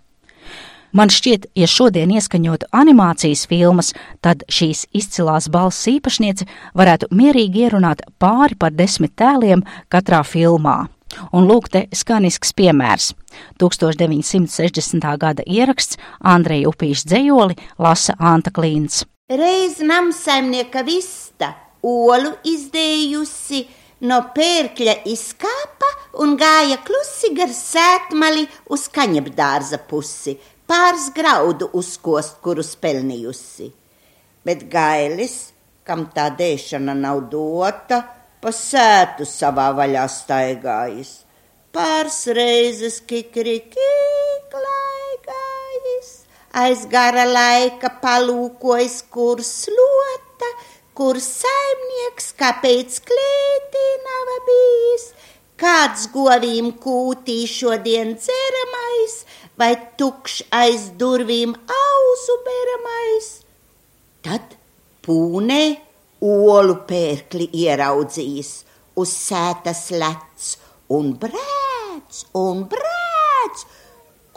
Man 0.95 1.11
šķiet, 1.11 1.49
ja 1.59 1.67
šodien 1.67 2.13
ieskaņotu 2.15 2.71
animācijas 2.71 3.43
filmas, 3.51 3.91
tad 4.23 4.47
šīs 4.47 4.85
izcilās 4.95 5.49
balss 5.51 5.89
īpašniece 5.91 6.47
varētu 6.79 7.11
mierīgi 7.11 7.67
ierunāt 7.67 8.07
pāri 8.23 8.55
par 8.55 8.71
desmit 8.71 9.17
tēliem 9.19 9.67
katrā 9.91 10.23
filmā. 10.23 10.85
Un 11.31 11.47
lūk, 11.49 11.69
te 11.71 11.85
skanisks 11.95 12.53
piemērs. 12.57 13.13
1960. 13.61 15.07
gada 15.21 15.45
ieraksts 15.45 15.99
Andreja 16.19 16.71
Upīša 16.71 17.11
dzējoli 17.11 17.57
lasa 17.79 18.17
Anta 18.19 18.53
Klīns. 18.53 19.03
Reiz 19.27 19.81
namsaimnieka 19.83 20.83
vista 20.87 21.51
olu 21.83 22.31
izdējusi 22.47 23.65
no 24.07 24.19
pērkļa 24.35 25.01
izkāpa 25.09 25.89
un 26.23 26.37
gāja 26.39 26.77
klusi 26.85 27.33
gar 27.37 27.51
sētmali 27.53 28.45
uz 28.73 28.87
kaņepdārza 28.93 29.81
pusi, 29.89 30.37
pāris 30.67 31.09
graudu 31.15 31.69
uzkost, 31.77 32.39
kuru 32.43 32.63
spelnījusi. 32.65 33.71
Bet 34.47 34.67
gailis, 34.71 35.51
kam 35.87 36.07
tā 36.13 36.29
dēšana 36.37 36.95
nav 36.95 37.25
dota, 37.31 38.03
pa 38.47 38.53
sētu 38.55 39.25
savā 39.27 39.73
vaļā 39.75 40.05
staigājis. 40.07 41.09
Pāris 41.75 42.19
reizes 42.31 43.01
kikriki 43.03 43.87
klaigājis, 44.53 46.11
aiz 46.55 46.85
gara 46.87 47.25
laika 47.27 47.89
palūkojis, 47.99 49.01
kur 49.11 49.41
slota, 49.43 50.51
kur 50.95 51.19
saimnieks, 51.19 52.29
kāpēc 52.39 53.01
klētī 53.09 53.83
nav 54.05 54.31
bijis, 54.47 55.09
kāds 55.59 56.07
govīm 56.13 56.71
kūtī 56.85 57.41
šodien 57.51 58.15
dzeramais, 58.15 59.17
vai 59.59 59.73
tukšs 59.99 60.45
aiz 60.55 60.87
durvīm 60.95 61.51
auzu 61.81 62.39
beramais. 62.47 63.29
Tad 64.23 64.55
pūnē 65.03 65.86
olu 66.21 66.79
pērkli 66.89 67.49
ieraudzījis 67.65 68.51
uz 68.97 69.11
sētas 69.13 69.87
lec 69.93 70.53
un 70.93 71.11
brēc 71.21 72.23
un 72.37 72.63
brēc. 72.71 73.65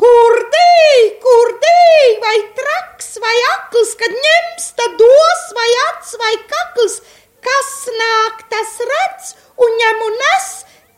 Kur 0.01 0.37
dēļ, 0.53 1.07
kur 1.21 1.53
dēļ, 1.63 2.13
vai 2.23 2.37
traks, 2.57 3.11
vai 3.21 3.37
akls, 3.55 3.95
kad 4.01 4.13
ņems, 4.27 4.69
tad 4.79 4.97
dos, 5.01 5.43
vai 5.57 5.69
acs, 5.89 6.15
vai 6.23 6.35
kakls, 6.53 7.01
kas 7.45 7.73
nāk, 7.99 8.45
tas 8.53 8.77
redz 8.93 9.35
un 9.61 9.77
ņem 9.83 10.05
un 10.07 10.17
nes, 10.23 10.49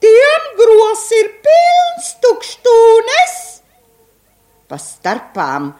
tiem 0.02 0.50
gros 0.60 1.06
ir 1.18 1.32
pilns 1.46 2.12
tukštūnes. 2.22 3.38
Pa 4.70 4.78
starpām 4.78 5.72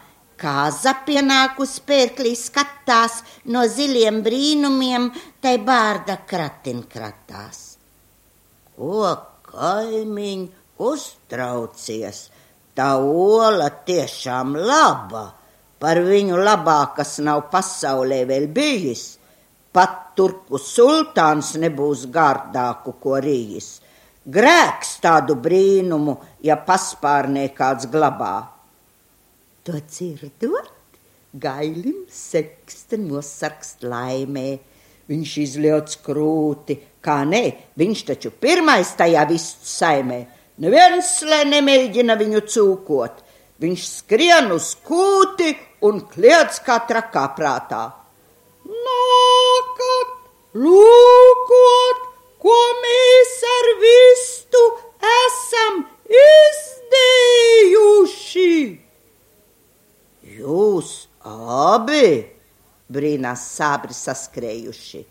Kāza 0.43 0.91
pienākus 1.07 1.77
pērklī 1.87 2.33
skatās 2.35 3.21
no 3.55 3.63
ziliem 3.71 4.19
brīnumiem, 4.25 5.07
tai 5.39 5.55
bārda 5.63 6.17
kratin 6.27 6.81
kratās. 6.91 7.61
Ko 8.75 9.13
kaimiņ 9.47 10.43
uztraucies? 10.83 12.25
Tā 12.75 12.89
ola 12.97 13.69
tiešām 13.87 14.57
laba, 14.57 15.23
Par 15.83 15.99
viņu 15.99 16.37
labākas 16.39 17.17
nav 17.27 17.49
pasaulē 17.51 18.21
vēl 18.29 18.45
bijis. 18.55 19.17
Pat 19.75 20.13
turku 20.15 20.55
sultāns 20.55 21.49
nebūs 21.59 22.05
gārdāku, 22.13 22.93
ko 23.03 23.17
rījis. 23.25 23.67
Grēks 24.23 24.93
tādu 25.03 25.35
brīnumu, 25.35 26.15
ja 26.39 26.55
paspārnē 26.55 27.49
kāds 27.57 27.89
glabā. 27.91 28.52
To 29.63 29.79
dzirdot, 29.79 30.71
gailim 31.39 32.03
sekste 32.11 32.97
nosarkst 32.99 33.85
laimē. 33.87 34.59
Viņš 35.07 35.31
izliec 35.39 35.95
krūti, 36.03 36.75
kā 37.03 37.23
nē, 37.27 37.71
viņš 37.79 38.01
taču 38.09 38.31
pirmais 38.43 38.91
tajā 38.99 39.23
visu 39.29 39.63
saimē. 39.67 40.19
Neviens, 40.63 41.13
lai 41.27 41.45
nemēģina 41.47 42.15
viņu 42.19 42.41
cūkot. 42.43 43.23
Viņš 43.63 43.81
skrien 44.01 44.51
uz 44.51 44.75
kūti 44.83 45.55
un 45.87 46.03
kliedz 46.11 46.59
kā 46.67 46.83
trakā 46.89 47.25
prātā. 47.39 47.83
Nākat, 48.67 50.11
lūkot, 50.59 51.99
ko 52.43 52.59
mēs 52.83 53.33
ar 53.55 53.67
vistu 53.87 54.61
esam 55.23 55.73
izdējuši. 56.27 57.33
Jūs 60.33 60.89
abi, 61.29 62.07
brīnās 63.13 63.43
sābri 63.57 63.93
saskrējuši. 63.93 65.03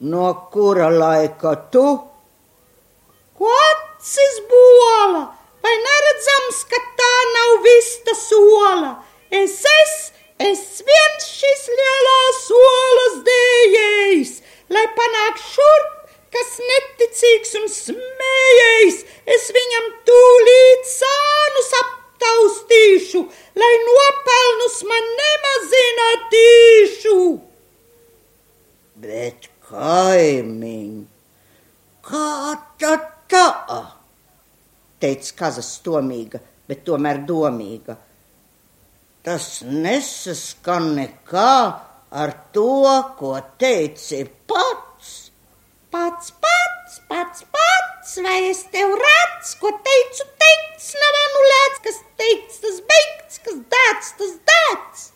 No 0.00 0.48
kura 0.52 0.88
laika 0.90 1.56
tu? 1.72 1.86
Ko 3.34 3.48
acis 3.50 4.40
bola? 4.48 5.34
Vai 5.62 5.74
neredzams, 5.74 6.64
ka 6.70 6.78
tā 7.00 7.14
nav 7.34 7.62
vista 7.64 8.14
sola? 8.14 8.92
Es 9.30 9.58
esmu, 9.66 10.14
es 10.38 10.82
viens 10.86 11.26
šis 11.26 11.66
lielās 11.74 12.38
solas 12.46 13.16
dējējs, 13.26 14.32
lai 14.70 14.86
panāk 14.94 15.42
šurp, 15.42 16.14
kas 16.30 16.58
neticīgs 16.70 17.56
un 17.58 17.66
smējējs, 17.74 19.02
es 19.34 19.50
viņam 19.58 19.90
tūlīt 20.06 20.90
sānus 20.94 21.72
aptaustīšu, 22.18 23.22
lai 23.54 23.74
nopelnus 23.84 24.82
man 24.88 25.04
nemazinātīšu. 25.20 27.18
Bet 28.98 29.48
kaimiņ, 29.68 31.06
kā 32.02 32.56
tad 32.78 33.06
tā? 33.30 33.46
teica 34.98 35.34
Kaza 35.38 35.62
stomīga, 35.62 36.40
bet 36.66 36.84
tomēr 36.84 37.22
domīga. 37.26 37.96
Tas 39.22 39.62
nesaskan 39.62 40.94
nekā 40.96 41.54
ar 42.10 42.32
to, 42.52 43.04
ko 43.18 43.38
teici 43.58 44.24
pats. 44.48 45.30
Pats, 45.88 46.32
pats, 46.36 46.98
pats, 47.08 47.44
pats, 47.48 48.18
vai 48.24 48.50
es 48.50 48.64
tev 48.72 48.92
redzu, 48.92 49.54
ko 49.60 49.70
teicu, 49.84 50.26
teikts, 50.78 50.94
nav 50.94 51.16
anulēts, 51.26 51.80
kas 51.82 51.98
teikts, 52.16 52.58
tas 52.62 52.80
beigts, 52.86 53.38
kas 53.44 53.56
dēts, 53.72 54.12
tas 54.18 54.34
dēts. 54.46 55.12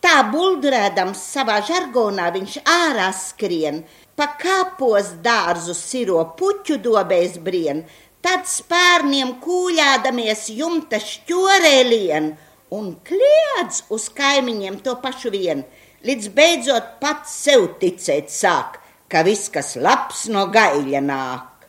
Tā 0.00 0.30
buldrēdams 0.30 1.18
savā 1.18 1.60
žargonā 1.64 2.30
viņš 2.32 2.58
ārā 2.64 3.12
skrien, 3.12 3.84
pa 4.16 4.28
kāpos 4.38 5.16
dārzu 5.22 5.74
siro 5.74 6.34
puķu 6.36 6.78
dobēs 6.78 7.38
brien, 7.38 7.84
tad 8.20 8.46
spērniem 8.46 9.38
kūļādamies 9.40 10.50
jumta 10.50 11.00
šķorē 11.00 11.82
lien 11.88 12.36
un 12.70 12.94
kliedz 13.02 13.84
uz 13.90 14.08
kaimiņiem 14.10 14.80
to 14.84 14.98
pašu 15.00 15.32
vien, 15.32 15.64
līdz 16.04 16.28
beidzot 16.36 16.98
pats 17.00 17.32
sev 17.32 17.78
ticēt 17.80 18.28
sāk, 18.30 18.78
ka 19.08 19.24
viss, 19.24 19.48
kas 19.48 19.76
labs 19.76 20.28
no 20.28 20.46
gaļa 20.52 21.00
nāk. 21.00 21.68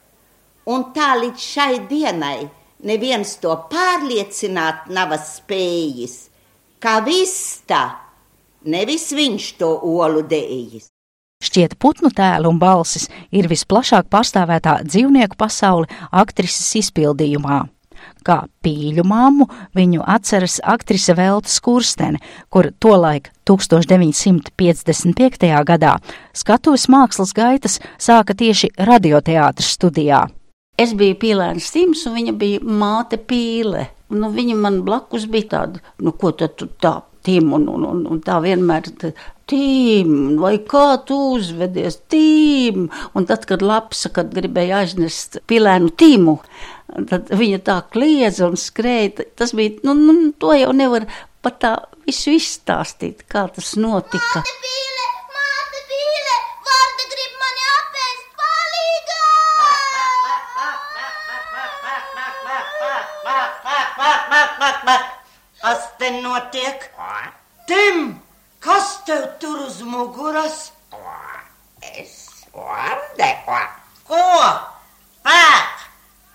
Un 0.69 0.91
tā 0.93 1.15
līdz 1.17 1.39
šai 1.39 1.74
dienai 1.89 2.59
neviens 2.83 3.36
to 3.41 3.55
pārliecināt 3.71 4.89
nav 4.93 5.15
spējis, 5.24 6.29
ka 6.79 7.00
viss 7.05 7.62
tā, 7.67 7.83
nevis 8.65 9.12
viņš 9.15 9.51
to 9.59 9.74
olu 9.79 10.24
dējis. 10.27 10.89
Šķiet, 11.39 11.77
putnu 11.79 12.12
tēli 12.12 12.50
un 12.50 12.57
balsis 12.59 13.07
ir 13.31 13.48
visplašāk 13.48 14.09
pārstāvētā 14.12 14.81
dzīvnieku 14.83 15.38
pasaule 15.39 15.88
aktrises 16.12 16.75
izpildījumā. 16.82 17.63
Kā 18.27 18.43
pīļu 18.63 19.04
māmu 19.08 19.47
viņu 19.75 20.04
atceras 20.04 20.60
aktrise 20.63 21.13
Velta 21.15 21.49
Skurstene, 21.51 22.19
kur 22.51 22.71
tolaik 22.84 23.32
1955. 23.47 25.63
gadā 25.71 25.93
skatuves 26.36 26.88
mākslas 26.91 27.32
gaitas 27.36 27.80
sāka 27.95 28.36
tieši 28.36 28.69
radioteātras 28.75 29.71
studijā. 29.80 30.27
Es 30.80 30.94
biju 30.96 31.18
pīlēns 31.20 31.74
Tims, 31.76 32.06
un 32.08 32.15
viņa 32.15 32.34
bija 32.39 32.60
māte 32.63 33.20
pīle. 33.20 33.89
Nu, 34.15 34.32
viņa 34.34 34.56
man 34.58 34.82
blakus 34.88 35.28
bija 35.30 35.52
tāda, 35.54 35.82
nu, 36.02 36.13
ko 36.15 36.32
tad 36.38 36.56
tu 36.60 36.70
tā 36.82 37.00
Tim, 37.26 37.52
un, 37.54 37.65
un, 37.68 37.84
un, 37.84 38.06
un 38.08 38.22
tā 38.24 38.38
vienmēr, 38.42 38.88
Tim, 39.50 40.13
vai 40.39 40.54
kā 40.70 41.02
tu 41.06 41.18
uzvedies, 41.36 42.00
Tim? 42.10 42.88
Un 43.18 43.28
tad, 43.28 43.44
kad 43.50 43.65
lapsa, 43.65 44.12
kad 44.15 44.32
gribēja 44.34 44.84
aiznest 44.86 45.42
pilēnu 45.50 45.92
Timu, 46.00 46.38
tad 47.12 47.34
viņa 47.36 47.63
tā 47.68 47.80
kliedza 47.92 48.48
un 48.48 48.56
skrēja. 48.58 49.28
Tas 49.38 49.54
bija, 49.58 49.82
nu, 49.89 49.98
nu 50.00 50.32
to 50.39 50.56
jau 50.56 50.72
nevar 50.74 51.10
pat 51.44 51.60
tā 51.65 51.74
visu 52.08 52.38
izstāstīt, 52.38 53.28
kā 53.28 53.50
tas 53.56 53.76
notika. 53.80 54.46
Māte 54.46 54.88
Kas 65.60 65.89
te 66.00 66.10
notiek? 66.22 66.86
Tim, 67.67 68.22
kas 68.63 69.04
tev 69.06 69.26
tur 69.39 69.65
uz 69.65 69.82
muguras? 69.84 70.72
Es 71.82 72.45
vardeku. 72.54 73.60
Ko? 74.08 74.24
Pēc! 75.26 75.86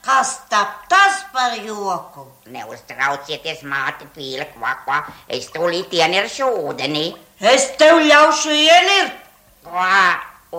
Kas 0.05 0.35
tas 0.51 1.25
par 1.33 1.57
joku? 1.65 2.27
Neuztraucieties, 2.53 3.65
māte 3.65 4.05
pīle, 4.13 4.45
kvakva. 4.53 5.01
Es 5.33 5.49
tūlīt 5.55 5.97
ieniršu 5.97 6.51
ūdenī. 6.69 7.07
Es 7.41 7.71
tev 7.81 8.03
ļaušu 8.05 8.53
ienirt. 8.53 9.17
Ko? 9.65 9.89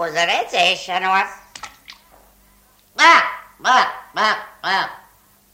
Uz 0.02 0.18
redzēšanos. 0.18 1.40
Bā, 2.98 3.16
bā, 3.62 3.80
bā, 4.18 4.30
bā. 4.66 5.05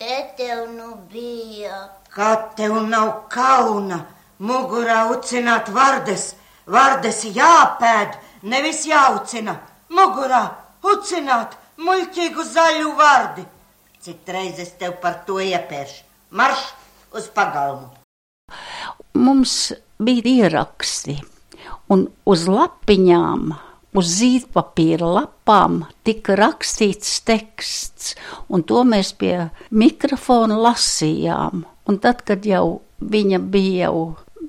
Te 0.02 0.16
tev 0.34 0.62
nu 0.74 0.96
bija. 1.12 1.76
Kā 2.10 2.32
tev 2.58 2.80
nav 2.90 3.10
kauna 3.30 4.00
mugurā 4.42 5.04
ucināt 5.14 5.68
vardes, 5.76 6.24
vardes 6.66 7.20
jāpēd, 7.36 8.16
nevis 8.50 8.82
jāucina. 8.90 9.54
Mugurā 9.94 10.42
ucināt 10.94 11.54
muļķīgu 11.86 12.48
zaļu 12.50 12.96
vardi. 12.98 13.46
Citreiz 14.02 14.58
es 14.66 14.74
tev 14.82 14.98
par 15.06 15.22
to 15.28 15.38
iepēršu. 15.38 16.02
Marš 16.34 16.66
uz 17.14 17.30
pagalmu. 17.38 17.92
Mums 19.14 19.56
bija 20.02 20.48
ieraksti, 20.48 21.20
un 21.94 22.08
uz 22.26 22.50
lapiņām 22.50 23.52
uz 23.98 24.12
zīdpapīra 24.18 25.08
lapām 25.18 25.82
tika 26.08 26.36
rakstīts 26.40 27.20
teksts, 27.28 28.16
un 28.50 28.64
to 28.68 28.86
mēs 28.88 29.14
pie 29.20 29.52
mikrofona 29.72 30.58
lasījām. 30.70 31.66
Un 31.90 31.98
tad, 32.00 32.22
kad 32.28 32.46
jau 32.46 32.82
viņa 33.02 33.40
bija 33.52 33.88
jau 33.90 34.04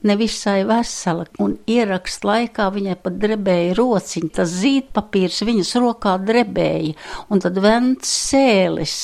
nevisai 0.06 0.62
vesela, 0.66 1.26
un 1.42 1.56
ierakst 1.70 2.24
laikā 2.26 2.68
viņai 2.74 2.96
pat 3.02 3.18
drebēja 3.22 3.76
rociņa, 3.78 4.30
tas 4.38 4.54
zīdpapīrs 4.62 5.42
viņas 5.46 5.74
rokā 5.82 6.16
drebēja, 6.26 6.96
un 7.30 7.42
tad 7.42 7.58
vents 7.62 8.10
sēlis 8.30 8.96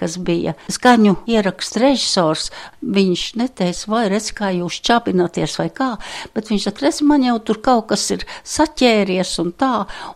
kas 0.00 0.16
bija 0.18 0.54
skaņu 0.72 1.16
ieraksts 1.30 1.78
režisors, 1.80 2.50
viņš 2.82 3.24
neteica, 3.40 3.90
vai 3.92 4.04
redz, 4.12 4.30
kā 4.36 4.50
jūs 4.56 4.80
čapināties 4.84 5.56
vai 5.60 5.68
kā, 5.74 5.94
bet 6.34 6.50
viņš 6.50 6.68
saka, 6.68 6.86
redz, 6.86 7.00
man 7.06 7.26
jau 7.26 7.38
tur 7.46 7.62
kaut 7.64 7.88
kas 7.92 8.06
ir 8.14 8.26
saķēries 8.42 9.34
un 9.44 9.54
tā, 9.58 9.74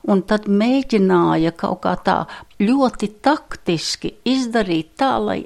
un 0.08 0.22
tad 0.28 0.48
mēģināja 0.50 1.54
kaut 1.58 1.82
kā 1.86 1.96
tā 2.04 2.20
ļoti 2.62 3.12
taktiski 3.24 4.16
izdarīt 4.28 4.96
tā, 4.98 5.14
lai 5.22 5.42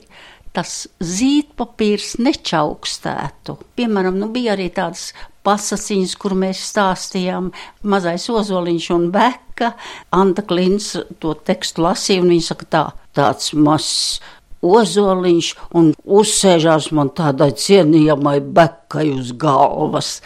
tas 0.53 0.87
zīdpapīrs 1.01 2.19
nečaukstētu. 2.21 3.57
Piemēram, 3.77 4.19
nu 4.21 4.29
bija 4.33 4.53
arī 4.57 4.69
tādas 4.75 5.11
pasaciņas, 5.47 6.17
kur 6.21 6.37
mēs 6.39 6.61
stāstījām 6.71 7.51
mazais 7.89 8.29
ozoliņš 8.31 8.89
un 8.95 9.09
beka. 9.15 9.73
Anta 10.15 10.45
Klins 10.47 10.93
to 11.23 11.35
tekstu 11.47 11.87
lasīja, 11.87 12.23
un 12.25 12.35
viņa 12.35 12.49
saka 12.51 12.69
tā, 12.69 12.85
tāds 13.17 13.53
mazs 13.55 14.21
ozoliņš 14.63 15.49
un 15.75 15.91
uzsēžās 16.07 16.91
man 16.95 17.11
tādai 17.17 17.51
cienījamai 17.59 18.39
bekai 18.55 19.09
uz 19.17 19.33
galvas. 19.35 20.21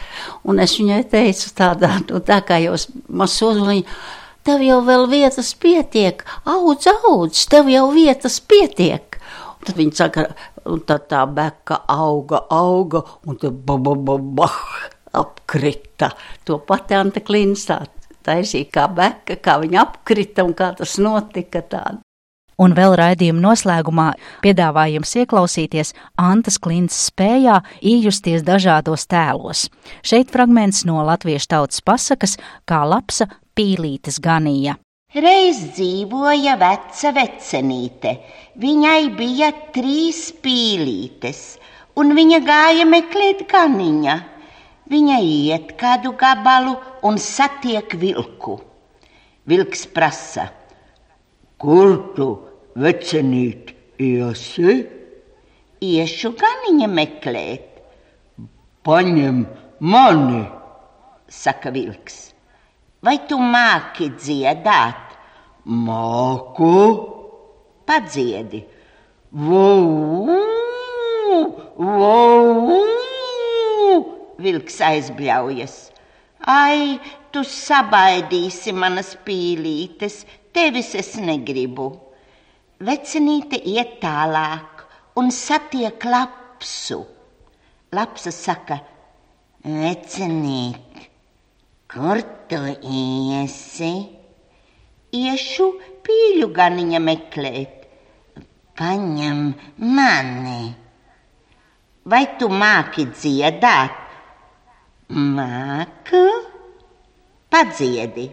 Un 0.45 0.61
es 0.61 0.77
viņai 0.77 1.03
teicu 1.13 1.53
tādā, 1.57 1.97
nu 2.11 2.21
tā 2.21 2.43
kā 2.45 2.61
jūs 2.61 2.91
mazs 3.09 3.41
ozoliņš, 3.47 3.97
tev 4.47 4.63
jau 4.63 4.83
vēl 4.87 5.09
vietas 5.11 5.55
pietiek, 5.59 6.23
audz, 6.45 6.91
audz, 7.09 7.47
tev 7.51 7.71
jau 7.73 7.89
vietas 7.95 8.39
pietiek. 8.41 9.19
Un 9.57 9.67
tad 9.67 9.81
viņa 9.81 9.99
saka, 9.99 10.29
un 10.69 10.85
tad 10.87 11.09
tā 11.11 11.25
beka 11.27 11.81
auga, 11.91 12.45
auga, 12.53 13.03
un 13.27 13.41
tad 13.41 13.57
ba, 13.67 13.81
ba, 13.81 13.97
ba, 13.97 14.19
bah, 14.21 14.61
apkrita. 15.17 16.13
To 16.47 16.61
pati 16.63 16.95
Anta 16.95 17.25
Klinstā 17.25 17.81
taisīja 18.27 18.71
kā 18.75 18.87
beka, 18.93 19.39
kā 19.43 19.59
viņa 19.63 19.83
apkrita 19.83 20.45
un 20.47 20.55
kā 20.59 20.73
tas 20.79 20.99
notika 21.03 21.63
tāda. 21.63 22.06
Un 22.57 22.73
vēl 22.73 22.95
raidījuma 22.97 23.43
noslēgumā 23.51 24.07
piedāvājums 24.45 25.11
ieklausīties 25.21 25.93
Antas 26.17 26.57
Klints 26.57 26.97
spējā 27.11 27.59
iejusties 27.85 28.47
dažādos 28.47 29.05
tēlos. 29.11 29.67
Šeit 30.01 30.33
fragments 30.33 30.87
no 30.89 31.03
latviešu 31.05 31.51
tautas 31.53 31.85
pasakas, 31.85 32.39
kā 32.65 32.81
lapsa 32.89 33.29
pīlītes 33.57 34.17
ganīja. 34.25 34.79
Reiz 35.17 35.61
dzīvoja 35.77 36.57
veca 36.61 37.13
vecenīte. 37.17 38.17
Viņai 38.61 39.03
bija 39.17 39.53
trīs 39.77 40.33
pīlītes, 40.45 41.59
un 42.01 42.17
viņa 42.17 42.41
gāja 42.45 42.89
meklēt 42.89 43.45
ganiņa. 43.53 44.17
Viņa 44.93 45.21
iet 45.21 45.73
kādu 45.81 46.13
gabalu 46.17 46.77
un 47.05 47.21
satiek 47.21 47.97
vilku. 48.01 48.59
Vilks 49.47 49.87
prasa: 49.95 50.49
Kur 51.59 51.97
tu, 52.17 52.29
vecenīt, 52.77 53.73
iesi? 54.03 54.77
Iešu 55.85 56.33
ganiņa 56.41 56.89
meklēt. 56.93 57.67
Paņem 58.87 59.43
mani, 59.81 60.45
saka 61.29 61.73
vilks. 61.75 62.21
Vai 63.05 63.19
tu 63.29 63.39
māki 63.41 64.11
dziedāt? 64.15 65.17
Māku, 65.67 66.77
padziedi. 67.89 68.63
Vau, 69.37 70.39
vau, 71.77 72.77
vilks 74.39 74.79
aizbļaujas. 74.87 75.77
Ai, 76.47 77.01
tu 77.35 77.43
sabaidīsi 77.43 78.73
manas 78.73 79.17
pīlītes, 79.27 80.23
tevis 80.55 80.95
es 80.95 81.17
negribu. 81.19 81.91
Vecinīte 82.77 83.57
iet 83.57 83.95
tālāk 84.03 84.83
un 85.17 85.31
satiek 85.33 86.03
lapsu. 86.05 86.99
Lapsa 87.97 88.29
saka, 88.35 88.77
vecinīt, 89.65 91.07
kur 91.89 92.21
tu 92.51 92.61
iesi? 92.69 93.95
Iešu 95.17 95.71
pīļu 96.05 96.51
ganiņa 96.53 97.01
meklēt. 97.01 97.89
Paņem 98.77 99.43
mani. 99.81 100.75
Vai 102.05 102.25
tu 102.37 102.53
māki 102.53 103.09
dziedāt? 103.09 103.97
Māku, 105.17 106.25
padziedi. 107.49 108.29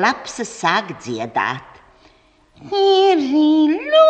Lapsa 0.00 0.48
sāk 0.48 0.96
dziedāt. 0.96 1.75
Kirilu, 2.56 4.04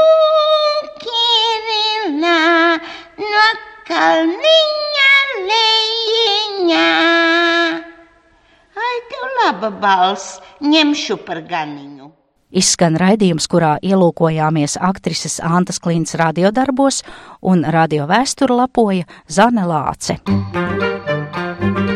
kirilā, 1.03 2.79
no 3.19 3.47
kalniņa 3.89 5.09
lejiņā. 5.49 6.85
Ai, 8.79 8.95
tev 9.11 9.27
laba 9.41 9.73
balss, 9.83 10.39
ņemšu 10.63 11.19
par 11.27 11.43
ganiņu. 11.51 12.13
Izskan 12.57 12.95
raidījums, 13.03 13.51
kurā 13.51 13.75
ielūkojāmies 13.83 14.79
aktrises 14.79 15.41
Antas 15.43 15.83
Klints 15.83 16.15
radiodarbos 16.15 17.03
un 17.43 17.67
radio 17.67 18.07
vēsturu 18.07 18.63
lapoja 18.63 19.11
Zane 19.27 19.67
Lāce. 19.67 20.21
Reiz 20.23 21.96